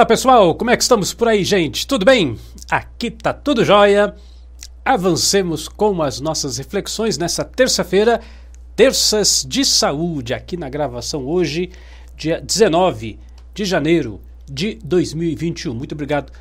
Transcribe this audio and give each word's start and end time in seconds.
Olá 0.00 0.06
pessoal, 0.06 0.54
como 0.54 0.70
é 0.70 0.76
que 0.78 0.82
estamos 0.82 1.12
por 1.12 1.28
aí, 1.28 1.44
gente? 1.44 1.86
Tudo 1.86 2.06
bem? 2.06 2.38
Aqui 2.70 3.10
tá 3.10 3.34
tudo 3.34 3.62
jóia. 3.62 4.14
Avancemos 4.82 5.68
com 5.68 6.02
as 6.02 6.22
nossas 6.22 6.56
reflexões 6.56 7.18
nessa 7.18 7.44
terça-feira, 7.44 8.18
terças 8.74 9.44
de 9.46 9.62
saúde, 9.62 10.32
aqui 10.32 10.56
na 10.56 10.70
gravação 10.70 11.26
hoje, 11.26 11.68
dia 12.16 12.40
19 12.40 13.18
de 13.52 13.64
janeiro 13.66 14.22
de 14.50 14.78
2021. 14.82 15.74
Muito 15.74 15.92
obrigado 15.92 16.32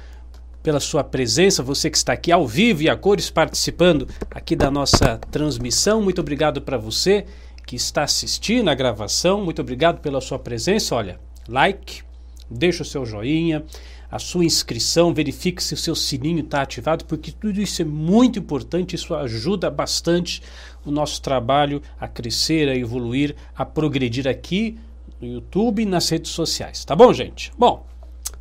pela 0.64 0.80
sua 0.80 1.03
presença, 1.03 1.62
você 1.62 1.89
que 1.89 1.98
está 1.98 2.14
aqui 2.14 2.31
ao 2.31 2.48
vivo 2.48 2.84
e 2.84 2.89
a 2.89 2.95
cores 2.95 3.30
participando 3.30 4.08
aqui 4.31 4.55
da 4.55 4.72
nossa 4.72 5.17
transmissão. 5.30 6.02
Muito 6.02 6.22
obrigado 6.22 6.62
para 6.62 6.78
você 6.78 7.26
que 7.67 7.76
está 7.76 8.03
assistindo 8.03 8.70
a 8.70 8.73
gravação. 8.73 9.44
Muito 9.44 9.62
obrigado 9.62 10.00
pela 10.00 10.22
sua 10.22 10.39
presença. 10.39 10.95
Olha, 10.95 11.20
like, 11.45 12.08
deixa 12.49 12.84
o 12.84 12.85
seu 12.85 13.05
joinha, 13.05 13.63
a 14.12 14.17
sua 14.17 14.44
inscrição, 14.44 15.13
verifique 15.13 15.63
se 15.63 15.73
o 15.73 15.77
seu 15.77 15.95
sininho 15.95 16.39
está 16.39 16.63
ativado, 16.63 17.05
porque 17.05 17.31
tudo 17.31 17.62
isso 17.62 17.81
é 17.81 17.85
muito 17.85 18.39
importante, 18.39 18.95
isso 18.95 19.13
ajuda 19.13 19.70
bastante 19.70 20.41
o 20.84 20.89
nosso 20.89 21.22
trabalho 21.22 21.81
a 21.99 22.08
crescer, 22.08 22.67
a 22.70 22.75
evoluir, 22.75 23.35
a 23.55 23.63
progredir 23.63 24.27
aqui 24.27 24.80
no 25.22 25.28
YouTube 25.28 25.83
e 25.83 25.86
nas 25.86 26.09
redes 26.09 26.31
sociais. 26.31 26.83
Tá 26.83 26.95
bom, 26.95 27.14
gente? 27.14 27.52
Bom, 27.58 27.86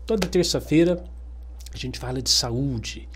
toda 0.07 0.27
terça-feira 0.27 1.05
a 1.73 1.77
gente 1.77 1.99
fala 1.99 2.23
de 2.23 2.31
saúde. 2.31 3.07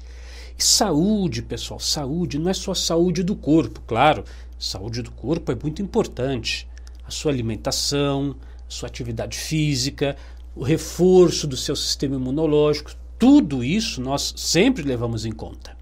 E 0.59 0.63
saúde, 0.63 1.43
pessoal, 1.43 1.81
saúde 1.81 2.39
não 2.39 2.51
é 2.51 2.55
só 2.55 2.75
saúde 2.75 3.23
do 3.23 3.35
corpo, 3.35 3.81
claro, 3.87 4.25
saúde 4.59 5.01
do 5.01 5.11
corpo 5.11 5.51
é 5.51 5.55
muito 5.55 5.81
importante. 5.81 6.69
A 7.05 7.11
sua 7.11 7.33
alimentação, 7.33 8.37
a 8.69 8.71
sua 8.71 8.89
atividade 8.89 9.39
física, 9.39 10.17
o 10.55 10.63
reforço 10.63 11.47
do 11.47 11.57
seu 11.57 11.75
sistema 11.75 12.17
imunológico, 12.17 12.93
tudo 13.19 13.65
isso 13.65 14.01
nós 14.01 14.35
sempre 14.37 14.83
levamos 14.83 15.25
em 15.25 15.33
conta. 15.33 15.77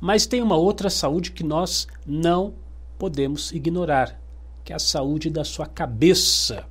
Mas 0.00 0.26
tem 0.26 0.42
uma 0.42 0.56
outra 0.56 0.90
saúde 0.90 1.32
que 1.32 1.44
nós 1.44 1.86
não 2.06 2.54
podemos 2.98 3.52
ignorar, 3.52 4.20
que 4.64 4.72
é 4.72 4.76
a 4.76 4.80
saúde 4.80 5.30
da 5.30 5.44
sua 5.44 5.66
cabeça, 5.66 6.64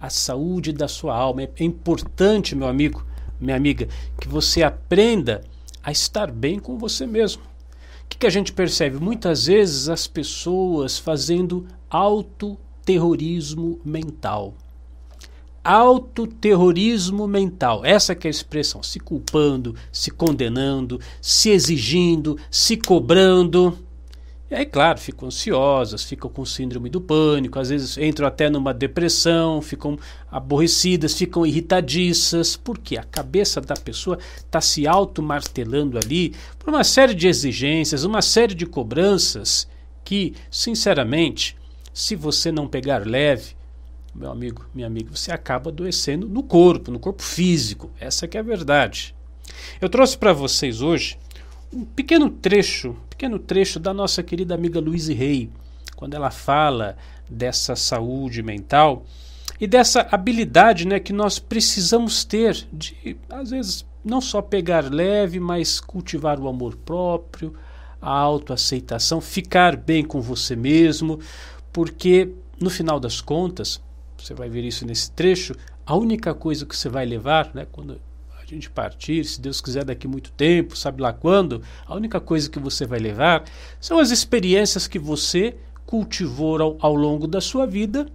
a 0.00 0.10
saúde 0.10 0.72
da 0.72 0.88
sua 0.88 1.16
alma. 1.16 1.42
É 1.42 1.64
importante, 1.64 2.56
meu 2.56 2.68
amigo, 2.68 3.04
minha 3.40 3.56
amiga, 3.56 3.88
que 4.20 4.28
você 4.28 4.62
aprenda 4.62 5.42
a 5.82 5.92
estar 5.92 6.30
bem 6.30 6.58
com 6.58 6.78
você 6.78 7.06
mesmo. 7.06 7.42
O 7.42 8.08
que, 8.08 8.18
que 8.18 8.26
a 8.26 8.30
gente 8.30 8.52
percebe? 8.52 8.98
Muitas 8.98 9.46
vezes 9.46 9.88
as 9.88 10.06
pessoas 10.06 10.98
fazendo 10.98 11.66
autoterrorismo 11.88 13.80
mental 13.84 14.54
autoterrorismo 15.64 17.26
mental. 17.26 17.84
Essa 17.84 18.14
que 18.14 18.26
é 18.26 18.30
a 18.30 18.30
expressão, 18.30 18.82
se 18.82 18.98
culpando, 18.98 19.74
se 19.90 20.10
condenando, 20.10 21.00
se 21.20 21.50
exigindo, 21.50 22.38
se 22.50 22.76
cobrando. 22.76 23.78
E 24.50 24.54
aí, 24.54 24.66
claro, 24.66 24.98
ficam 24.98 25.28
ansiosas, 25.28 26.04
ficam 26.04 26.28
com 26.28 26.44
síndrome 26.44 26.90
do 26.90 27.00
pânico, 27.00 27.58
às 27.58 27.70
vezes 27.70 27.96
entram 27.96 28.26
até 28.26 28.50
numa 28.50 28.74
depressão, 28.74 29.62
ficam 29.62 29.98
aborrecidas, 30.30 31.14
ficam 31.14 31.46
irritadiças, 31.46 32.54
porque 32.54 32.98
a 32.98 33.02
cabeça 33.02 33.62
da 33.62 33.72
pessoa 33.74 34.18
está 34.36 34.60
se 34.60 34.86
auto-martelando 34.86 35.96
ali 35.96 36.34
por 36.58 36.68
uma 36.68 36.84
série 36.84 37.14
de 37.14 37.28
exigências, 37.28 38.04
uma 38.04 38.20
série 38.20 38.54
de 38.54 38.66
cobranças 38.66 39.66
que, 40.04 40.34
sinceramente, 40.50 41.56
se 41.94 42.14
você 42.14 42.52
não 42.52 42.68
pegar 42.68 43.06
leve, 43.06 43.54
meu 44.14 44.30
amigo, 44.30 44.66
minha 44.74 44.86
amiga, 44.86 45.10
você 45.14 45.32
acaba 45.32 45.70
adoecendo 45.70 46.28
no 46.28 46.42
corpo, 46.42 46.90
no 46.90 46.98
corpo 46.98 47.22
físico. 47.22 47.90
Essa 47.98 48.28
que 48.28 48.36
é 48.36 48.40
a 48.40 48.44
verdade. 48.44 49.14
Eu 49.80 49.88
trouxe 49.88 50.16
para 50.16 50.32
vocês 50.32 50.82
hoje 50.82 51.18
um 51.72 51.84
pequeno 51.84 52.28
trecho, 52.30 52.96
pequeno 53.08 53.38
trecho 53.38 53.80
da 53.80 53.94
nossa 53.94 54.22
querida 54.22 54.54
amiga 54.54 54.80
Louise 54.80 55.14
Rey, 55.14 55.50
quando 55.96 56.14
ela 56.14 56.30
fala 56.30 56.96
dessa 57.28 57.74
saúde 57.74 58.42
mental 58.42 59.04
e 59.60 59.66
dessa 59.66 60.06
habilidade, 60.10 60.86
né, 60.86 61.00
que 61.00 61.12
nós 61.12 61.38
precisamos 61.38 62.24
ter 62.24 62.66
de 62.72 63.16
às 63.30 63.50
vezes 63.50 63.86
não 64.04 64.20
só 64.20 64.42
pegar 64.42 64.92
leve, 64.92 65.38
mas 65.38 65.80
cultivar 65.80 66.38
o 66.40 66.48
amor 66.48 66.76
próprio, 66.76 67.54
a 68.00 68.10
autoaceitação, 68.10 69.20
ficar 69.20 69.76
bem 69.76 70.04
com 70.04 70.20
você 70.20 70.56
mesmo, 70.56 71.20
porque 71.72 72.28
no 72.60 72.68
final 72.68 72.98
das 72.98 73.20
contas, 73.20 73.80
você 74.24 74.34
vai 74.34 74.48
ver 74.48 74.64
isso 74.64 74.86
nesse 74.86 75.10
trecho, 75.10 75.54
a 75.84 75.96
única 75.96 76.34
coisa 76.34 76.64
que 76.64 76.76
você 76.76 76.88
vai 76.88 77.04
levar, 77.04 77.50
né, 77.54 77.66
quando 77.70 78.00
a 78.40 78.44
gente 78.44 78.70
partir, 78.70 79.24
se 79.24 79.40
Deus 79.40 79.60
quiser 79.60 79.84
daqui 79.84 80.06
muito 80.06 80.30
tempo, 80.32 80.76
sabe 80.76 81.02
lá 81.02 81.12
quando, 81.12 81.62
a 81.86 81.94
única 81.94 82.20
coisa 82.20 82.48
que 82.48 82.58
você 82.58 82.86
vai 82.86 82.98
levar 82.98 83.44
são 83.80 83.98
as 83.98 84.10
experiências 84.10 84.86
que 84.86 84.98
você 84.98 85.56
cultivou 85.86 86.60
ao, 86.60 86.76
ao 86.80 86.94
longo 86.94 87.26
da 87.26 87.40
sua 87.40 87.66
vida 87.66 88.06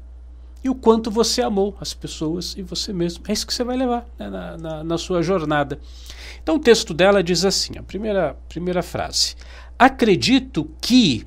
e 0.64 0.70
o 0.70 0.76
quanto 0.76 1.12
você 1.12 1.42
amou 1.42 1.78
as 1.80 1.94
pessoas 1.94 2.56
e 2.58 2.62
você 2.62 2.92
mesmo. 2.92 3.24
É 3.28 3.34
isso 3.34 3.46
que 3.46 3.54
você 3.54 3.64
vai 3.64 3.78
levar 3.78 4.06
né, 4.18 4.30
na, 4.30 4.58
na, 4.58 4.84
na 4.84 4.98
sua 4.98 5.22
jornada. 5.22 5.80
Então 6.42 6.56
o 6.56 6.60
texto 6.60 6.94
dela 6.94 7.24
diz 7.24 7.46
assim, 7.46 7.78
a 7.78 7.84
primeira, 7.84 8.36
primeira 8.50 8.82
frase. 8.82 9.36
Acredito 9.78 10.70
que 10.82 11.26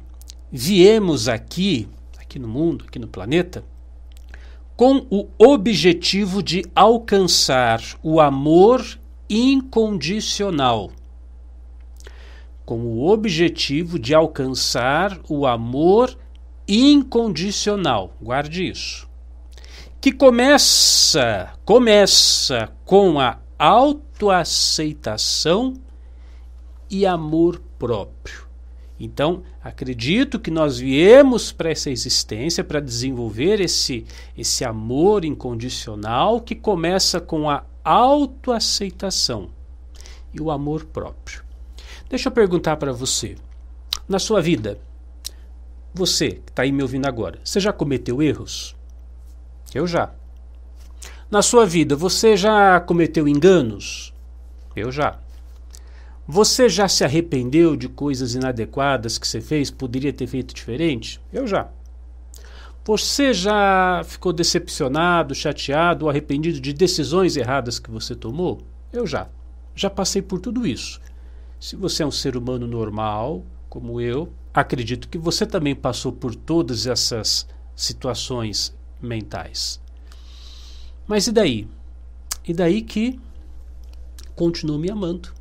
viemos 0.50 1.28
aqui, 1.28 1.88
aqui 2.18 2.38
no 2.38 2.48
mundo, 2.48 2.84
aqui 2.88 2.98
no 2.98 3.06
planeta, 3.06 3.64
com 4.80 5.04
o 5.10 5.28
objetivo 5.38 6.42
de 6.42 6.64
alcançar 6.74 7.82
o 8.02 8.18
amor 8.18 8.82
incondicional. 9.28 10.90
Com 12.64 12.86
o 12.86 13.06
objetivo 13.06 13.98
de 13.98 14.14
alcançar 14.14 15.20
o 15.28 15.46
amor 15.46 16.16
incondicional. 16.66 18.16
Guarde 18.22 18.70
isso. 18.70 19.06
Que 20.00 20.10
começa, 20.10 21.52
começa 21.62 22.72
com 22.86 23.20
a 23.20 23.38
autoaceitação 23.58 25.74
e 26.88 27.04
amor 27.04 27.60
próprio. 27.78 28.49
Então, 29.02 29.42
acredito 29.64 30.38
que 30.38 30.50
nós 30.50 30.78
viemos 30.78 31.52
para 31.52 31.70
essa 31.70 31.88
existência 31.88 32.62
para 32.62 32.80
desenvolver 32.80 33.58
esse, 33.58 34.04
esse 34.36 34.62
amor 34.62 35.24
incondicional 35.24 36.38
que 36.42 36.54
começa 36.54 37.18
com 37.18 37.48
a 37.48 37.64
autoaceitação 37.82 39.48
e 40.34 40.40
o 40.40 40.50
amor 40.50 40.84
próprio. 40.84 41.42
Deixa 42.10 42.28
eu 42.28 42.32
perguntar 42.32 42.76
para 42.76 42.92
você: 42.92 43.36
na 44.06 44.18
sua 44.18 44.42
vida, 44.42 44.78
você 45.94 46.32
que 46.32 46.50
está 46.50 46.62
aí 46.62 46.70
me 46.70 46.82
ouvindo 46.82 47.06
agora, 47.06 47.40
você 47.42 47.58
já 47.58 47.72
cometeu 47.72 48.22
erros? 48.22 48.76
Eu 49.74 49.86
já. 49.86 50.12
Na 51.30 51.40
sua 51.40 51.64
vida, 51.64 51.96
você 51.96 52.36
já 52.36 52.78
cometeu 52.80 53.26
enganos? 53.26 54.12
Eu 54.76 54.92
já. 54.92 55.18
Você 56.32 56.68
já 56.68 56.86
se 56.86 57.02
arrependeu 57.02 57.74
de 57.74 57.88
coisas 57.88 58.36
inadequadas 58.36 59.18
que 59.18 59.26
você 59.26 59.40
fez? 59.40 59.68
Poderia 59.68 60.12
ter 60.12 60.28
feito 60.28 60.54
diferente? 60.54 61.20
Eu 61.32 61.44
já. 61.44 61.68
Você 62.84 63.34
já 63.34 64.00
ficou 64.04 64.32
decepcionado, 64.32 65.34
chateado 65.34 66.08
arrependido 66.08 66.60
de 66.60 66.72
decisões 66.72 67.36
erradas 67.36 67.80
que 67.80 67.90
você 67.90 68.14
tomou? 68.14 68.62
Eu 68.92 69.08
já. 69.08 69.26
Já 69.74 69.90
passei 69.90 70.22
por 70.22 70.38
tudo 70.38 70.64
isso. 70.64 71.00
Se 71.58 71.74
você 71.74 72.04
é 72.04 72.06
um 72.06 72.12
ser 72.12 72.36
humano 72.36 72.64
normal, 72.64 73.44
como 73.68 74.00
eu, 74.00 74.32
acredito 74.54 75.08
que 75.08 75.18
você 75.18 75.44
também 75.44 75.74
passou 75.74 76.12
por 76.12 76.36
todas 76.36 76.86
essas 76.86 77.44
situações 77.74 78.72
mentais. 79.02 79.80
Mas 81.08 81.26
e 81.26 81.32
daí? 81.32 81.66
E 82.46 82.54
daí 82.54 82.82
que 82.82 83.18
continuo 84.36 84.78
me 84.78 84.92
amando 84.92 85.39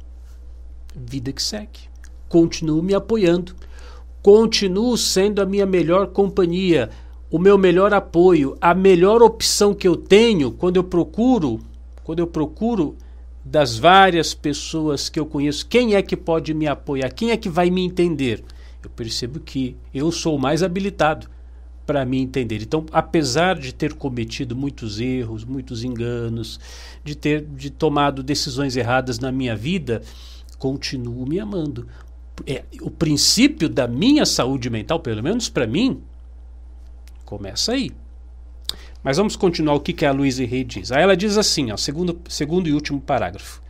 vida 1.07 1.31
que 1.31 1.41
segue. 1.41 1.89
Continuo 2.27 2.83
me 2.83 2.93
apoiando. 2.93 3.55
Continuo 4.21 4.97
sendo 4.97 5.41
a 5.41 5.45
minha 5.45 5.65
melhor 5.65 6.07
companhia, 6.07 6.89
o 7.31 7.39
meu 7.39 7.57
melhor 7.57 7.93
apoio, 7.93 8.57
a 8.59 8.73
melhor 8.73 9.21
opção 9.21 9.73
que 9.73 9.87
eu 9.87 9.95
tenho 9.95 10.51
quando 10.51 10.75
eu 10.77 10.83
procuro, 10.83 11.59
quando 12.03 12.19
eu 12.19 12.27
procuro 12.27 12.95
das 13.43 13.77
várias 13.77 14.33
pessoas 14.33 15.09
que 15.09 15.19
eu 15.19 15.25
conheço, 15.25 15.65
quem 15.67 15.95
é 15.95 16.01
que 16.01 16.17
pode 16.17 16.53
me 16.53 16.67
apoiar? 16.67 17.09
Quem 17.11 17.31
é 17.31 17.37
que 17.37 17.49
vai 17.49 17.69
me 17.69 17.83
entender? 17.83 18.43
Eu 18.83 18.89
percebo 18.89 19.39
que 19.39 19.75
eu 19.93 20.11
sou 20.11 20.37
mais 20.37 20.61
habilitado 20.61 21.27
para 21.85 22.05
me 22.05 22.19
entender. 22.19 22.61
Então, 22.61 22.85
apesar 22.91 23.57
de 23.57 23.73
ter 23.73 23.93
cometido 23.93 24.55
muitos 24.55 24.99
erros, 24.99 25.43
muitos 25.43 25.83
enganos, 25.83 26.59
de 27.03 27.15
ter 27.15 27.43
de 27.43 27.71
tomado 27.71 28.21
decisões 28.21 28.75
erradas 28.77 29.17
na 29.17 29.31
minha 29.31 29.55
vida, 29.55 30.03
continuo 30.59 31.25
me 31.25 31.39
amando. 31.39 31.87
É, 32.45 32.63
o 32.81 32.91
princípio 32.91 33.67
da 33.67 33.87
minha 33.87 34.25
saúde 34.25 34.69
mental, 34.69 34.99
pelo 34.99 35.23
menos 35.23 35.49
para 35.49 35.65
mim, 35.65 36.01
começa 37.25 37.71
aí. 37.71 37.91
Mas 39.03 39.17
vamos 39.17 39.35
continuar 39.35 39.75
o 39.75 39.79
que, 39.79 39.93
que 39.93 40.05
a 40.05 40.11
Luísa 40.11 40.45
Rei 40.45 40.63
diz. 40.63 40.91
Aí 40.91 41.01
ela 41.01 41.17
diz 41.17 41.37
assim, 41.37 41.71
ó, 41.71 41.77
segundo, 41.77 42.19
segundo 42.29 42.67
e 42.67 42.73
último 42.73 42.99
parágrafo. 42.99 43.61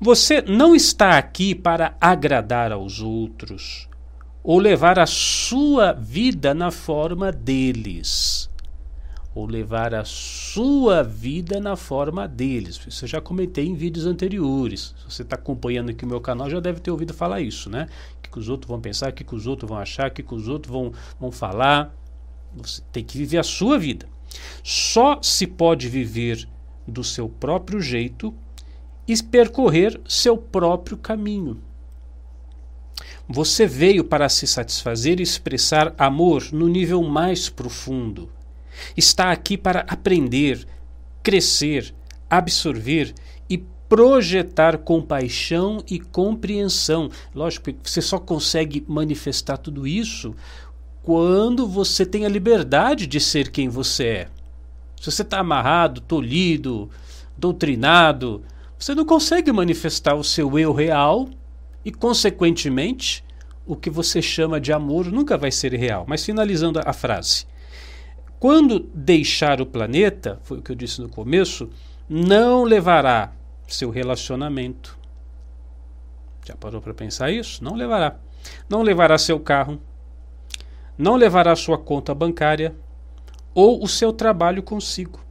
Você 0.00 0.42
não 0.42 0.74
está 0.74 1.16
aqui 1.16 1.54
para 1.54 1.96
agradar 2.00 2.70
aos 2.70 3.00
outros 3.00 3.88
ou 4.42 4.58
levar 4.58 4.98
a 4.98 5.06
sua 5.06 5.92
vida 5.92 6.52
na 6.52 6.70
forma 6.70 7.32
deles. 7.32 8.50
Ou 9.34 9.46
levar 9.46 9.94
a 9.94 10.04
sua 10.04 11.02
vida 11.02 11.58
na 11.58 11.76
forma 11.76 12.28
deles. 12.28 12.80
Isso 12.86 13.04
eu 13.04 13.08
já 13.08 13.20
comentei 13.20 13.66
em 13.66 13.74
vídeos 13.74 14.06
anteriores. 14.06 14.94
Se 14.98 15.12
você 15.12 15.22
está 15.22 15.34
acompanhando 15.36 15.90
aqui 15.90 16.04
o 16.04 16.08
meu 16.08 16.20
canal, 16.20 16.48
já 16.48 16.60
deve 16.60 16.80
ter 16.80 16.90
ouvido 16.90 17.12
falar 17.12 17.40
isso, 17.40 17.68
né? 17.68 17.88
O 18.16 18.22
que, 18.22 18.30
que 18.30 18.38
os 18.38 18.48
outros 18.48 18.68
vão 18.68 18.80
pensar, 18.80 19.10
o 19.10 19.12
que, 19.12 19.24
que 19.24 19.34
os 19.34 19.46
outros 19.46 19.68
vão 19.68 19.78
achar, 19.78 20.08
o 20.08 20.12
que, 20.12 20.22
que 20.22 20.34
os 20.34 20.46
outros 20.46 20.72
vão, 20.72 20.92
vão 21.18 21.32
falar. 21.32 21.92
Você 22.54 22.80
tem 22.92 23.02
que 23.02 23.18
viver 23.18 23.38
a 23.38 23.42
sua 23.42 23.78
vida. 23.78 24.06
Só 24.62 25.20
se 25.20 25.46
pode 25.46 25.88
viver 25.88 26.48
do 26.86 27.02
seu 27.02 27.28
próprio 27.28 27.80
jeito 27.80 28.32
e 29.06 29.22
percorrer 29.22 30.00
seu 30.06 30.36
próprio 30.36 30.96
caminho. 30.96 31.60
Você 33.28 33.66
veio 33.66 34.04
para 34.04 34.28
se 34.28 34.46
satisfazer 34.46 35.18
e 35.18 35.22
expressar 35.22 35.94
amor 35.96 36.52
no 36.52 36.68
nível 36.68 37.02
mais 37.02 37.48
profundo. 37.48 38.28
Está 38.96 39.30
aqui 39.30 39.56
para 39.56 39.80
aprender, 39.80 40.66
crescer, 41.22 41.94
absorver 42.28 43.14
e 43.48 43.58
projetar 43.88 44.78
compaixão 44.78 45.82
e 45.90 45.98
compreensão. 45.98 47.10
Lógico 47.34 47.72
que 47.72 47.90
você 47.90 48.00
só 48.00 48.18
consegue 48.18 48.84
manifestar 48.88 49.56
tudo 49.56 49.86
isso 49.86 50.34
quando 51.02 51.66
você 51.66 52.06
tem 52.06 52.24
a 52.24 52.30
liberdade 52.30 53.06
de 53.06 53.20
ser 53.20 53.50
quem 53.50 53.68
você 53.68 54.04
é. 54.04 54.28
Se 55.00 55.10
você 55.10 55.22
está 55.22 55.38
amarrado, 55.38 56.00
tolhido, 56.00 56.88
doutrinado, 57.36 58.42
você 58.78 58.94
não 58.94 59.04
consegue 59.04 59.52
manifestar 59.52 60.14
o 60.14 60.24
seu 60.24 60.58
eu 60.58 60.72
real 60.72 61.28
e, 61.84 61.92
consequentemente, 61.92 63.22
o 63.66 63.76
que 63.76 63.90
você 63.90 64.20
chama 64.22 64.60
de 64.60 64.72
amor 64.72 65.12
nunca 65.12 65.36
vai 65.36 65.50
ser 65.50 65.74
real. 65.74 66.04
Mas 66.08 66.24
finalizando 66.24 66.80
a 66.82 66.92
frase. 66.92 67.46
Quando 68.44 68.78
deixar 68.92 69.62
o 69.62 69.64
planeta, 69.64 70.38
foi 70.42 70.58
o 70.58 70.62
que 70.62 70.70
eu 70.70 70.76
disse 70.76 71.00
no 71.00 71.08
começo, 71.08 71.70
não 72.06 72.62
levará 72.62 73.32
seu 73.66 73.88
relacionamento. 73.88 74.98
Já 76.46 76.54
parou 76.54 76.82
para 76.82 76.92
pensar 76.92 77.30
isso? 77.30 77.64
Não 77.64 77.74
levará. 77.74 78.18
Não 78.68 78.82
levará 78.82 79.16
seu 79.16 79.40
carro, 79.40 79.80
não 80.98 81.16
levará 81.16 81.56
sua 81.56 81.78
conta 81.78 82.14
bancária 82.14 82.76
ou 83.54 83.82
o 83.82 83.88
seu 83.88 84.12
trabalho 84.12 84.62
consigo, 84.62 85.24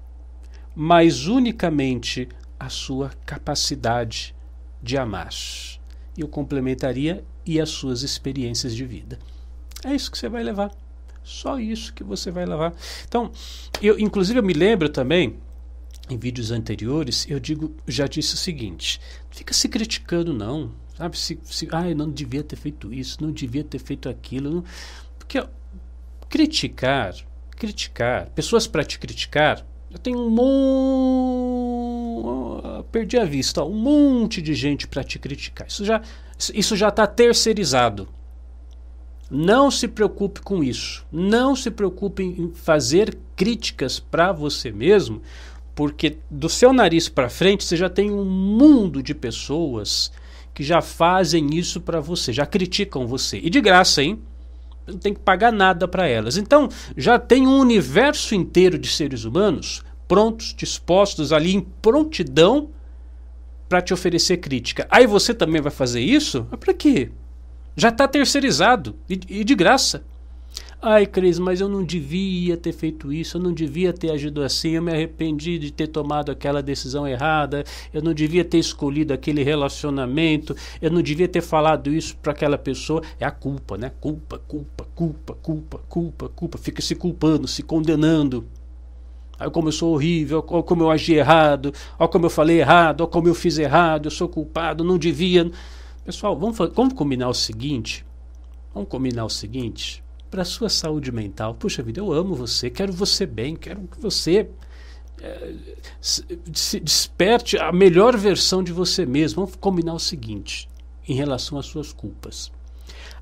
mas 0.73 1.27
unicamente 1.27 2.27
a 2.59 2.67
sua 2.67 3.11
capacidade 3.27 4.33
de 4.81 4.97
amar. 4.97 5.29
Eu 6.17 6.27
complementaria 6.27 7.23
e 7.45 7.61
as 7.61 7.69
suas 7.69 8.01
experiências 8.01 8.75
de 8.75 8.83
vida. 8.83 9.19
É 9.85 9.93
isso 9.93 10.09
que 10.09 10.17
você 10.17 10.27
vai 10.27 10.41
levar. 10.41 10.71
Só 11.23 11.59
isso 11.59 11.93
que 11.93 12.03
você 12.03 12.29
vai 12.29 12.45
levar. 12.45 12.73
Então, 13.07 13.31
eu 13.81 13.97
inclusive 13.99 14.39
eu 14.39 14.43
me 14.43 14.53
lembro 14.53 14.89
também 14.89 15.37
em 16.09 16.17
vídeos 16.17 16.51
anteriores, 16.51 17.25
eu 17.29 17.39
digo, 17.39 17.73
já 17.87 18.07
disse 18.07 18.33
o 18.33 18.37
seguinte: 18.37 18.99
fica 19.31 19.53
se 19.53 19.69
criticando 19.69 20.33
não, 20.33 20.71
sabe? 20.97 21.17
Se, 21.17 21.39
se 21.43 21.67
ah, 21.71 21.89
eu 21.89 21.95
não 21.95 22.11
devia 22.11 22.43
ter 22.43 22.57
feito 22.57 22.93
isso, 22.93 23.17
não 23.21 23.31
devia 23.31 23.63
ter 23.63 23.79
feito 23.79 24.09
aquilo, 24.09 24.49
não, 24.51 24.63
porque 25.17 25.39
ó, 25.39 25.47
criticar, 26.29 27.15
criticar, 27.51 28.29
pessoas 28.31 28.67
para 28.67 28.83
te 28.83 28.99
criticar, 28.99 29.65
já 29.89 29.97
tem 29.97 30.13
um 30.15 30.29
monte, 30.29 31.63
perdi 32.91 33.17
a 33.17 33.23
vista, 33.23 33.63
um 33.63 33.75
monte 33.75 34.41
de 34.41 34.53
gente 34.53 34.87
para 34.87 35.03
te 35.03 35.17
criticar. 35.19 35.67
Isso 35.67 35.85
já 35.85 36.01
isso 36.53 36.75
já 36.75 36.89
está 36.89 37.07
terceirizado. 37.07 38.09
Não 39.33 39.71
se 39.71 39.87
preocupe 39.87 40.41
com 40.41 40.63
isso. 40.63 41.03
Não 41.11 41.55
se 41.55 41.71
preocupe 41.71 42.21
em 42.21 42.51
fazer 42.53 43.17
críticas 43.35 43.99
para 43.99 44.31
você 44.31 44.71
mesmo, 44.71 45.21
porque 45.73 46.17
do 46.29 46.47
seu 46.47 46.71
nariz 46.71 47.09
para 47.09 47.29
frente 47.29 47.63
você 47.63 47.75
já 47.75 47.89
tem 47.89 48.11
um 48.11 48.23
mundo 48.23 49.01
de 49.01 49.15
pessoas 49.15 50.11
que 50.53 50.63
já 50.63 50.81
fazem 50.81 51.47
isso 51.53 51.81
para 51.81 51.99
você, 51.99 52.31
já 52.31 52.45
criticam 52.45 53.07
você. 53.07 53.39
E 53.39 53.49
de 53.49 53.59
graça, 53.59 54.03
hein? 54.03 54.21
não 54.85 54.97
tem 54.97 55.13
que 55.13 55.19
pagar 55.19 55.51
nada 55.51 55.87
para 55.87 56.07
elas. 56.07 56.37
Então, 56.37 56.69
já 56.95 57.17
tem 57.17 57.47
um 57.47 57.57
universo 57.57 58.35
inteiro 58.35 58.77
de 58.77 58.87
seres 58.87 59.23
humanos 59.23 59.83
prontos, 60.07 60.53
dispostos 60.55 61.33
ali 61.33 61.55
em 61.55 61.61
prontidão 61.61 62.69
para 63.67 63.81
te 63.81 63.93
oferecer 63.93 64.37
crítica. 64.37 64.85
Aí 64.91 65.07
você 65.07 65.33
também 65.33 65.59
vai 65.59 65.71
fazer 65.71 66.01
isso? 66.01 66.43
Para 66.59 66.73
quê? 66.73 67.09
Já 67.75 67.89
está 67.89 68.07
terceirizado 68.07 68.95
e, 69.09 69.19
e 69.29 69.43
de 69.43 69.55
graça. 69.55 70.03
Ai, 70.85 71.05
Cris, 71.05 71.39
mas 71.39 71.61
eu 71.61 71.69
não 71.69 71.81
devia 71.81 72.57
ter 72.57 72.73
feito 72.73 73.13
isso, 73.13 73.37
eu 73.37 73.41
não 73.41 73.53
devia 73.53 73.93
ter 73.93 74.11
agido 74.11 74.43
assim, 74.43 74.71
eu 74.71 74.81
me 74.81 74.91
arrependi 74.91 75.57
de 75.57 75.71
ter 75.71 75.87
tomado 75.87 76.29
aquela 76.29 76.61
decisão 76.61 77.07
errada, 77.07 77.63
eu 77.93 78.01
não 78.01 78.13
devia 78.13 78.43
ter 78.43 78.57
escolhido 78.57 79.13
aquele 79.13 79.43
relacionamento, 79.43 80.53
eu 80.81 80.91
não 80.91 81.01
devia 81.01 81.25
ter 81.25 81.39
falado 81.39 81.89
isso 81.89 82.17
para 82.17 82.33
aquela 82.33 82.57
pessoa. 82.57 83.01
É 83.17 83.25
a 83.25 83.31
culpa, 83.31 83.77
né? 83.77 83.93
Culpa, 84.01 84.37
culpa, 84.45 84.85
culpa, 84.93 85.33
culpa, 85.41 85.79
culpa, 85.87 86.27
culpa. 86.27 86.57
Fica 86.57 86.81
se 86.81 86.95
culpando, 86.95 87.47
se 87.47 87.63
condenando. 87.63 88.45
Olha 89.39 89.49
como 89.49 89.69
eu 89.69 89.71
sou 89.71 89.93
horrível, 89.93 90.45
olha 90.45 90.63
como 90.63 90.83
eu 90.83 90.91
agi 90.91 91.13
errado, 91.13 91.73
olha 91.97 92.09
como 92.09 92.25
eu 92.25 92.29
falei 92.29 92.59
errado, 92.59 93.01
olha 93.01 93.09
como 93.09 93.29
eu 93.29 93.33
fiz 93.33 93.57
errado, 93.57 94.07
eu 94.07 94.11
sou 94.11 94.27
culpado, 94.27 94.83
não 94.83 94.97
devia. 94.97 95.49
Pessoal, 96.05 96.37
vamos, 96.37 96.57
vamos 96.73 96.93
combinar 96.93 97.29
o 97.29 97.33
seguinte? 97.33 98.05
Vamos 98.73 98.89
combinar 98.89 99.25
o 99.25 99.29
seguinte? 99.29 100.03
para 100.33 100.41
a 100.41 100.45
sua 100.45 100.67
saúde 100.67 101.11
mental. 101.11 101.53
Puxa 101.53 101.83
vida, 101.83 101.99
eu 101.99 102.11
amo 102.11 102.33
você, 102.33 102.67
quero 102.67 102.91
você 102.91 103.23
bem, 103.23 103.55
quero 103.55 103.81
que 103.81 104.01
você 104.01 104.49
é, 105.21 105.53
se 106.01 106.79
desperte 106.79 107.55
a 107.55 107.71
melhor 107.71 108.17
versão 108.17 108.63
de 108.63 108.73
você 108.73 109.05
mesmo. 109.05 109.45
Vamos 109.45 109.55
combinar 109.57 109.93
o 109.93 109.99
seguinte 109.99 110.67
em 111.07 111.13
relação 111.13 111.59
às 111.59 111.67
suas 111.67 111.93
culpas. 111.93 112.51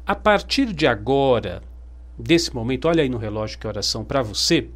A 0.07 0.15
partir 0.15 0.71
de 0.71 0.88
agora, 0.88 1.61
desse 2.17 2.55
momento, 2.55 2.88
olha 2.88 3.03
aí 3.03 3.09
no 3.09 3.17
relógio 3.17 3.59
que 3.59 3.67
oração 3.67 4.05
para 4.05 4.21
você, 4.21 4.69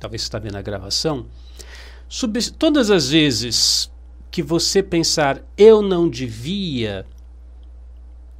talvez 0.00 0.22
você 0.22 0.26
está 0.26 0.40
vendo 0.40 0.56
a 0.56 0.62
gravação, 0.62 1.26
todas 2.58 2.90
as 2.90 3.10
vezes 3.10 3.92
que 4.28 4.42
você 4.42 4.82
pensar 4.82 5.40
eu 5.56 5.80
não 5.82 6.08
devia, 6.08 7.06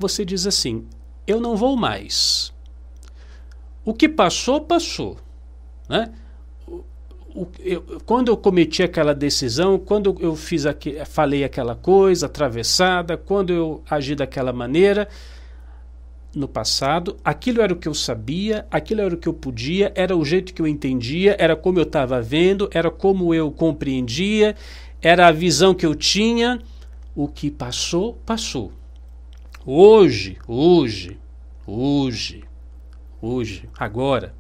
você 0.01 0.25
diz 0.25 0.47
assim: 0.47 0.87
eu 1.27 1.41
não 1.41 1.55
vou 1.55 1.77
mais. 1.77 2.53
O 3.85 3.93
que 3.93 4.09
passou, 4.09 4.63
passou. 4.63 5.19
Né? 5.89 6.11
O, 7.35 7.47
eu, 7.61 8.01
quando 8.05 8.29
eu 8.29 8.37
cometi 8.37 8.83
aquela 8.83 9.15
decisão, 9.15 9.79
quando 9.79 10.17
eu 10.21 10.35
fiz 10.35 10.67
aqui, 10.67 10.97
falei 11.05 11.45
aquela 11.45 11.77
coisa 11.77 12.27
atravessada, 12.27 13.17
quando 13.17 13.53
eu 13.53 13.83
agi 13.89 14.15
daquela 14.15 14.53
maneira 14.53 15.07
no 16.35 16.49
passado, 16.49 17.17
aquilo 17.25 17.61
era 17.61 17.73
o 17.73 17.77
que 17.77 17.89
eu 17.89 17.95
sabia, 17.95 18.67
aquilo 18.71 19.01
era 19.01 19.15
o 19.15 19.19
que 19.19 19.29
eu 19.29 19.35
podia, 19.35 19.93
era 19.95 20.17
o 20.17 20.25
jeito 20.25 20.55
que 20.55 20.63
eu 20.63 20.67
entendia, 20.67 21.37
era 21.39 21.57
como 21.57 21.79
eu 21.79 21.83
estava 21.83 22.23
vendo, 22.23 22.71
era 22.73 22.91
como 22.91 23.35
eu 23.35 23.51
compreendia, 23.51 24.57
era 25.03 25.27
a 25.27 25.33
visão 25.33 25.75
que 25.75 25.85
eu 25.85 25.95
tinha. 25.95 26.59
O 27.15 27.27
que 27.27 27.51
passou, 27.51 28.15
passou. 28.25 28.73
Hoje, 29.67 30.39
hoje, 30.49 31.19
hoje, 31.67 32.45
hoje, 33.21 33.69
agora, 33.79 34.35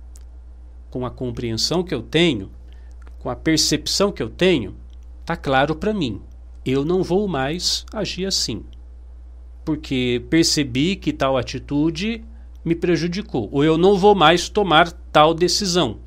com 0.90 1.04
a 1.04 1.10
compreensão 1.10 1.82
que 1.82 1.94
eu 1.94 2.00
tenho, 2.00 2.50
com 3.18 3.28
a 3.28 3.36
percepção 3.36 4.10
que 4.10 4.22
eu 4.22 4.30
tenho, 4.30 4.74
está 5.20 5.36
claro 5.36 5.76
para 5.76 5.92
mim. 5.92 6.22
Eu 6.64 6.86
não 6.86 7.02
vou 7.02 7.28
mais 7.28 7.84
agir 7.92 8.24
assim. 8.24 8.64
Porque 9.62 10.24
percebi 10.30 10.96
que 10.96 11.12
tal 11.12 11.36
atitude 11.36 12.24
me 12.64 12.74
prejudicou. 12.74 13.46
Ou 13.52 13.62
eu 13.62 13.76
não 13.76 13.98
vou 13.98 14.14
mais 14.14 14.48
tomar 14.48 14.90
tal 15.12 15.34
decisão. 15.34 15.98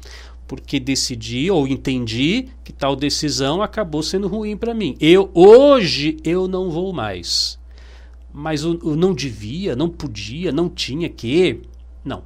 Porque 0.47 0.79
decidi 0.79 1.51
ou 1.51 1.67
entendi 1.67 2.49
que 2.63 2.73
tal 2.73 2.95
decisão 2.95 3.61
acabou 3.61 4.01
sendo 4.01 4.27
ruim 4.27 4.57
para 4.57 4.73
mim. 4.73 4.97
Eu 4.99 5.29
hoje 5.35 6.17
eu 6.23 6.47
não 6.47 6.71
vou 6.71 6.91
mais. 6.91 7.61
Mas 8.33 8.63
eu, 8.63 8.79
eu 8.83 8.95
não 8.95 9.13
devia, 9.13 9.75
não 9.75 9.87
podia, 9.87 10.51
não 10.51 10.67
tinha 10.67 11.07
que. 11.07 11.61
Não 12.03 12.23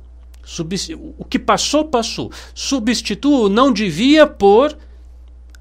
o 1.18 1.26
que 1.26 1.38
passou, 1.38 1.86
passou. 1.86 2.32
Substituo 2.54 3.50
não 3.50 3.72
devia 3.72 4.26
por, 4.26 4.78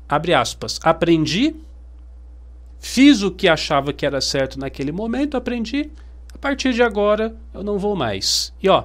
abre 0.08 0.32
aspas, 0.32 0.78
aprendi, 0.82 1.56
fiz 2.78 3.22
o 3.22 3.30
que 3.30 3.48
achava 3.48 3.92
que 3.92 4.06
era 4.06 4.20
certo 4.20 4.58
naquele 4.58 4.92
momento, 4.92 5.36
aprendi, 5.36 5.90
a 6.32 6.38
partir 6.38 6.72
de 6.72 6.82
agora 6.82 7.34
eu 7.52 7.64
não 7.64 7.78
vou 7.78 7.96
mais. 7.96 8.52
E 8.62 8.68
ó, 8.68 8.84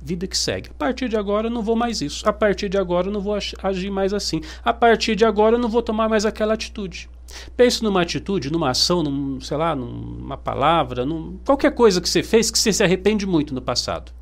vida 0.00 0.26
que 0.26 0.38
segue. 0.38 0.70
A 0.70 0.74
partir 0.74 1.08
de 1.08 1.16
agora 1.16 1.48
eu 1.48 1.50
não 1.50 1.62
vou 1.62 1.74
mais 1.74 2.00
isso. 2.00 2.28
A 2.28 2.32
partir 2.32 2.68
de 2.68 2.78
agora 2.78 3.08
eu 3.08 3.12
não 3.12 3.20
vou 3.20 3.34
agir 3.34 3.90
mais 3.90 4.12
assim. 4.12 4.40
A 4.64 4.72
partir 4.72 5.16
de 5.16 5.24
agora 5.24 5.56
eu 5.56 5.58
não 5.58 5.68
vou 5.68 5.82
tomar 5.82 6.08
mais 6.08 6.24
aquela 6.24 6.54
atitude. 6.54 7.08
Pense 7.56 7.82
numa 7.82 8.02
atitude, 8.02 8.52
numa 8.52 8.70
ação, 8.70 9.02
num, 9.02 9.40
sei 9.40 9.56
lá, 9.56 9.74
numa 9.74 10.36
palavra, 10.36 11.04
num, 11.04 11.38
qualquer 11.44 11.74
coisa 11.74 12.00
que 12.00 12.08
você 12.08 12.22
fez 12.22 12.50
que 12.50 12.58
você 12.58 12.72
se 12.72 12.84
arrepende 12.84 13.26
muito 13.26 13.54
no 13.54 13.60
passado. 13.60 14.12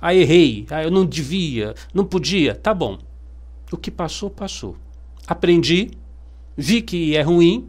Ah, 0.00 0.14
errei. 0.14 0.66
Ah, 0.70 0.82
eu 0.82 0.90
não 0.90 1.04
devia, 1.04 1.74
não 1.92 2.04
podia. 2.04 2.54
Tá 2.54 2.72
bom. 2.72 2.98
O 3.70 3.76
que 3.76 3.90
passou, 3.90 4.30
passou. 4.30 4.76
Aprendi, 5.26 5.90
vi 6.56 6.80
que 6.80 7.16
é 7.16 7.22
ruim, 7.22 7.68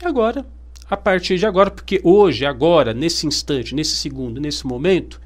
e 0.00 0.06
agora, 0.06 0.46
a 0.88 0.96
partir 0.96 1.38
de 1.38 1.46
agora, 1.46 1.70
porque 1.70 2.00
hoje, 2.04 2.46
agora, 2.46 2.94
nesse 2.94 3.26
instante, 3.26 3.74
nesse 3.74 3.96
segundo, 3.96 4.40
nesse 4.40 4.64
momento, 4.66 5.20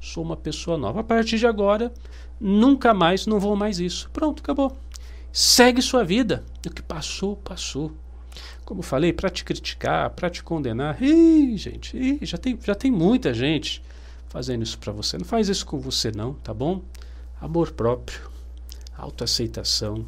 sou 0.00 0.24
uma 0.24 0.36
pessoa 0.36 0.76
nova. 0.76 1.00
A 1.00 1.04
partir 1.04 1.38
de 1.38 1.46
agora, 1.46 1.92
nunca 2.40 2.92
mais, 2.92 3.26
não 3.26 3.38
vou 3.38 3.54
mais 3.54 3.78
isso. 3.78 4.10
Pronto, 4.12 4.40
acabou. 4.42 4.76
Segue 5.32 5.82
sua 5.82 6.04
vida. 6.04 6.44
O 6.66 6.70
que 6.70 6.82
passou, 6.82 7.36
passou. 7.36 7.92
Como 8.64 8.82
falei, 8.82 9.12
para 9.12 9.30
te 9.30 9.44
criticar, 9.44 10.10
para 10.10 10.28
te 10.28 10.42
condenar. 10.42 11.00
Ih, 11.02 11.56
gente, 11.56 11.96
ih, 11.96 12.18
já, 12.22 12.36
tem, 12.36 12.58
já 12.62 12.74
tem 12.74 12.90
muita 12.90 13.32
gente 13.32 13.82
fazendo 14.28 14.62
isso 14.62 14.78
para 14.78 14.92
você. 14.92 15.16
Não 15.16 15.24
faz 15.24 15.48
isso 15.48 15.64
com 15.64 15.78
você, 15.78 16.10
não, 16.10 16.34
tá 16.34 16.52
bom? 16.52 16.82
Amor 17.40 17.70
próprio, 17.72 18.30
autoaceitação. 18.96 20.06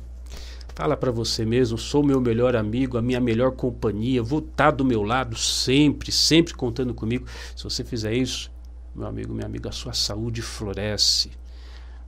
Fala 0.75 0.97
para 0.97 1.11
você 1.11 1.45
mesmo, 1.45 1.77
sou 1.77 2.05
meu 2.05 2.21
melhor 2.21 2.55
amigo, 2.55 2.97
a 2.97 3.03
minha 3.03 3.21
melhor 3.21 3.51
companhia, 3.51 4.23
vou 4.23 4.39
estar 4.39 4.67
tá 4.67 4.71
do 4.71 4.85
meu 4.85 5.03
lado 5.03 5.37
sempre, 5.37 6.13
sempre 6.13 6.55
contando 6.55 6.95
comigo. 6.95 7.27
Se 7.57 7.65
você 7.65 7.83
fizer 7.83 8.15
isso, 8.15 8.49
meu 8.95 9.07
amigo, 9.07 9.35
minha 9.35 9.47
amiga, 9.47 9.71
a 9.71 9.73
sua 9.73 9.93
saúde 9.93 10.41
floresce. 10.41 11.33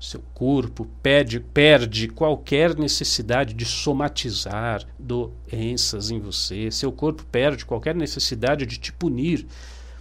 Seu 0.00 0.22
corpo 0.32 0.86
perde, 1.02 1.38
perde 1.38 2.08
qualquer 2.08 2.74
necessidade 2.74 3.52
de 3.52 3.66
somatizar 3.66 4.82
doenças 4.98 6.10
em 6.10 6.18
você. 6.18 6.70
Seu 6.70 6.90
corpo 6.90 7.22
perde 7.30 7.66
qualquer 7.66 7.94
necessidade 7.94 8.64
de 8.64 8.78
te 8.78 8.92
punir 8.94 9.46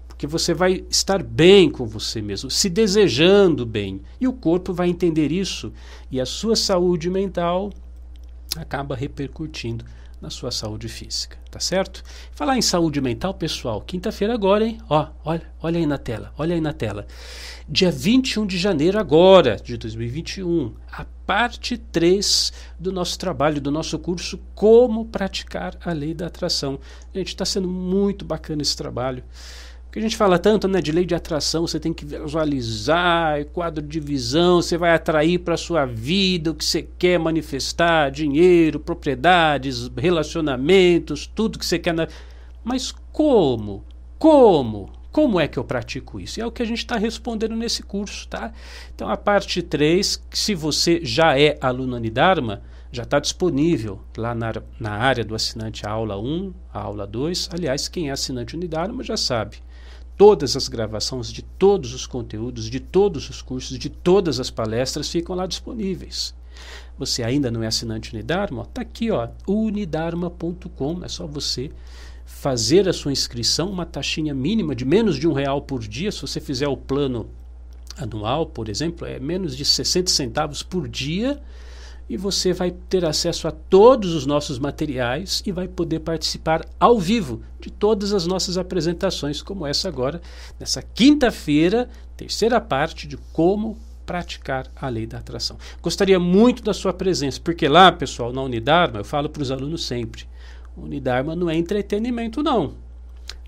porque 0.08 0.27
você 0.27 0.53
vai 0.53 0.84
estar 0.89 1.24
bem 1.24 1.70
com 1.70 1.86
você 1.86 2.22
mesmo, 2.22 2.51
se 2.51 2.70
desejando 2.70 3.65
bem. 3.65 4.01
E 4.20 4.27
o 4.27 4.34
corpo 4.34 4.74
vai 4.74 4.89
entender 4.89 5.32
isso 5.32 5.72
e 6.12 6.20
a 6.20 6.25
sua 6.25 6.58
saúde 6.58 7.10
mental 7.10 7.70
acaba 8.58 8.98
repercutindo 8.98 9.86
na 10.21 10.29
sua 10.29 10.51
saúde 10.51 10.89
física, 10.89 11.38
tá 11.49 11.59
certo? 11.59 12.03
Falar 12.31 12.57
em 12.57 12.61
saúde 12.61 12.99
mental, 12.99 13.33
pessoal, 13.33 13.81
quinta-feira 13.81 14.33
agora, 14.33 14.65
hein? 14.65 14.77
Ó, 14.89 15.07
olha, 15.23 15.51
olha 15.61 15.79
aí 15.79 15.85
na 15.85 15.97
tela, 15.97 16.33
olha 16.38 16.55
aí 16.55 16.61
na 16.61 16.73
tela. 16.73 17.07
Dia 17.67 17.91
21 17.91 18.45
de 18.45 18.57
janeiro 18.57 18.99
agora, 18.99 19.55
de 19.55 19.77
2021, 19.77 20.73
a 20.91 21.05
parte 21.25 21.77
3 21.77 22.51
do 22.79 22.91
nosso 22.91 23.17
trabalho, 23.17 23.61
do 23.61 23.71
nosso 23.71 23.97
curso 23.99 24.39
Como 24.53 25.05
Praticar 25.05 25.77
a 25.85 25.93
Lei 25.93 26.13
da 26.13 26.27
Atração. 26.27 26.79
Gente, 27.13 27.27
está 27.27 27.45
sendo 27.45 27.67
muito 27.67 28.25
bacana 28.25 28.61
esse 28.61 28.75
trabalho. 28.75 29.23
Porque 29.89 29.98
a 29.98 30.03
gente 30.03 30.17
fala 30.17 30.38
tanto 30.38 30.67
né, 30.67 30.81
de 30.81 30.91
lei 30.91 31.03
de 31.03 31.15
atração, 31.15 31.65
você 31.65 31.79
tem 31.79 31.91
que 31.91 32.05
visualizar, 32.05 33.43
quadro 33.46 33.84
de 33.84 34.00
visão, 34.00 34.62
você 34.62 34.77
vai 34.77 34.93
atrair 34.93 35.39
para 35.39 35.55
a 35.55 35.58
sua 35.58 35.84
vida 35.84 36.51
o 36.51 36.53
que 36.53 36.63
você 36.63 36.84
quer 36.84 37.17
manifestar, 37.17 38.12
dinheiro, 38.12 38.79
propriedades, 38.79 39.89
relacionamentos, 39.98 41.25
tudo 41.25 41.58
que 41.58 41.65
você 41.65 41.79
quer. 41.79 41.96
Na... 41.96 42.08
Mas 42.63 42.93
como? 43.12 43.84
Como? 44.19 44.91
Como 45.12 45.39
é 45.39 45.48
que 45.48 45.58
eu 45.58 45.63
pratico 45.63 46.19
isso? 46.19 46.39
E 46.39 46.43
é 46.43 46.46
o 46.46 46.51
que 46.51 46.62
a 46.62 46.67
gente 46.67 46.77
está 46.77 46.96
respondendo 46.96 47.55
nesse 47.55 47.81
curso, 47.81 48.27
tá? 48.27 48.53
Então 48.93 49.10
a 49.10 49.17
parte 49.17 49.63
3, 49.63 50.22
se 50.29 50.53
você 50.53 51.00
já 51.01 51.39
é 51.39 51.58
aluno 51.60 51.96
Anidarma, 51.96 52.62
já 52.91 53.01
está 53.01 53.19
disponível 53.19 54.00
lá 54.15 54.36
na, 54.36 54.53
na 54.79 54.91
área 54.91 55.25
do 55.25 55.34
assinante 55.34 55.88
a 55.88 55.89
aula 55.89 56.15
1, 56.15 56.53
a 56.72 56.79
aula 56.79 57.08
2. 57.08 57.50
Aliás, 57.51 57.88
quem 57.88 58.10
é 58.10 58.12
assinante 58.12 58.55
Unidarma 58.55 59.03
já 59.03 59.17
sabe 59.17 59.58
todas 60.19 60.57
as 60.57 60.67
gravações 60.67 61.31
de 61.31 61.41
todos 61.41 61.93
os 61.93 62.05
conteúdos, 62.05 62.69
de 62.69 62.81
todos 62.81 63.29
os 63.29 63.41
cursos, 63.41 63.79
de 63.79 63.89
todas 63.89 64.38
as 64.38 64.49
palestras 64.49 65.09
ficam 65.09 65.33
lá 65.33 65.47
disponíveis. 65.47 66.35
Você 66.97 67.23
ainda 67.23 67.49
não 67.49 67.63
é 67.63 67.67
assinante 67.67 68.13
Unidarma? 68.13 68.63
Está 68.63 68.81
aqui, 68.81 69.09
ó, 69.11 69.29
unidarma.com. 69.47 71.05
É 71.05 71.07
só 71.07 71.25
você 71.25 71.71
fazer 72.25 72.89
a 72.89 72.91
sua 72.91 73.13
inscrição, 73.13 73.69
uma 73.69 73.85
taxinha 73.85 74.33
mínima 74.33 74.75
de 74.75 74.83
menos 74.83 75.15
de 75.15 75.25
um 75.25 75.31
real 75.31 75.61
por 75.61 75.79
dia. 75.79 76.11
Se 76.11 76.21
você 76.21 76.41
fizer 76.41 76.67
o 76.67 76.75
plano 76.75 77.29
anual, 77.97 78.45
por 78.45 78.67
exemplo, 78.67 79.07
é 79.07 79.21
menos 79.21 79.55
de 79.55 79.63
60 79.63 80.11
centavos 80.11 80.61
por 80.61 80.85
dia 80.89 81.41
e 82.10 82.18
você 82.18 82.51
vai 82.51 82.72
ter 82.72 83.06
acesso 83.06 83.48
a 83.48 83.51
todos 83.51 84.16
os 84.16 84.25
nossos 84.25 84.58
materiais 84.58 85.44
e 85.46 85.51
vai 85.51 85.68
poder 85.68 86.00
participar 86.00 86.66
ao 86.80 87.00
vivo 87.00 87.44
de 87.62 87.70
todas 87.70 88.13
as 88.13 88.25
nossas 88.25 88.58
apresentações, 88.58 89.42
como 89.42 89.66
essa 89.66 89.88
agora, 89.88 90.20
nessa 90.60 90.82
quinta-feira, 90.82 91.88
terceira 92.18 92.60
parte 92.60 93.08
de 93.08 93.16
como 93.32 93.78
praticar 94.08 94.66
a 94.75 94.89
lei 94.89 95.06
da 95.06 95.20
atração. 95.20 95.56
Gostaria 95.84 96.20
muito 96.20 96.63
da 96.63 96.74
sua 96.74 96.92
presença, 96.92 97.39
porque 97.44 97.68
lá, 97.68 97.92
pessoal, 97.92 98.34
na 98.34 98.42
Unidarma, 98.42 99.01
eu 99.01 99.06
falo 99.06 99.30
para 99.30 99.44
os 99.44 99.51
alunos 99.51 99.86
sempre: 99.86 100.25
Unidarma 100.75 101.36
não 101.36 101.48
é 101.48 101.56
entretenimento, 101.56 102.42
não. 102.42 102.74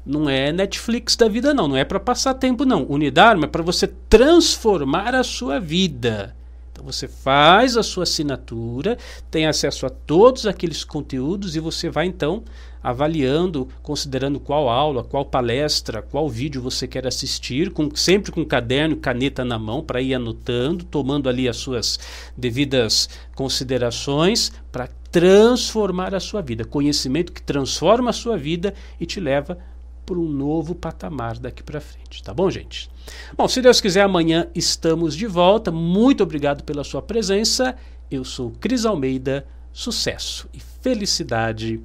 Não 0.05 0.29
é 0.29 0.51
Netflix 0.51 1.15
da 1.15 1.27
vida, 1.27 1.53
não. 1.53 1.67
Não 1.67 1.77
é 1.77 1.83
para 1.83 1.99
passar 1.99 2.35
tempo, 2.35 2.65
não. 2.65 2.85
Unidarma 2.87 3.45
é 3.45 3.47
para 3.47 3.63
você 3.63 3.87
transformar 3.87 5.15
a 5.15 5.23
sua 5.23 5.59
vida. 5.59 6.35
Então 6.81 6.91
você 6.91 7.07
faz 7.07 7.77
a 7.77 7.83
sua 7.83 8.03
assinatura, 8.03 8.97
tem 9.29 9.45
acesso 9.45 9.85
a 9.85 9.89
todos 9.89 10.47
aqueles 10.47 10.83
conteúdos 10.83 11.55
e 11.55 11.59
você 11.59 11.91
vai 11.91 12.07
então 12.07 12.43
avaliando, 12.81 13.67
considerando 13.83 14.39
qual 14.39 14.67
aula, 14.67 15.03
qual 15.03 15.23
palestra, 15.23 16.01
qual 16.01 16.27
vídeo 16.27 16.59
você 16.59 16.87
quer 16.87 17.05
assistir, 17.05 17.69
com, 17.69 17.95
sempre 17.95 18.31
com 18.31 18.43
caderno 18.43 18.95
e 18.95 18.99
caneta 18.99 19.45
na 19.45 19.59
mão 19.59 19.83
para 19.83 20.01
ir 20.01 20.15
anotando, 20.15 20.83
tomando 20.83 21.29
ali 21.29 21.47
as 21.47 21.57
suas 21.57 21.99
devidas 22.35 23.07
considerações 23.35 24.51
para 24.71 24.89
transformar 25.11 26.15
a 26.15 26.19
sua 26.19 26.41
vida. 26.41 26.65
Conhecimento 26.65 27.31
que 27.31 27.43
transforma 27.43 28.09
a 28.09 28.13
sua 28.13 28.35
vida 28.37 28.73
e 28.99 29.05
te 29.05 29.19
leva 29.19 29.55
para 30.03 30.17
um 30.17 30.27
novo 30.27 30.73
patamar 30.73 31.37
daqui 31.37 31.61
para 31.61 31.79
frente, 31.79 32.23
tá 32.23 32.33
bom, 32.33 32.49
gente? 32.49 32.89
Bom, 33.37 33.47
se 33.47 33.61
Deus 33.61 33.79
quiser, 33.81 34.01
amanhã 34.01 34.47
estamos 34.53 35.15
de 35.15 35.27
volta. 35.27 35.71
Muito 35.71 36.23
obrigado 36.23 36.63
pela 36.63 36.83
sua 36.83 37.01
presença. 37.01 37.75
Eu 38.09 38.23
sou 38.23 38.51
Cris 38.59 38.85
Almeida. 38.85 39.45
Sucesso 39.73 40.49
e 40.53 40.59
felicidade 40.81 41.81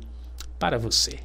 para 0.58 0.78
você. 0.78 1.20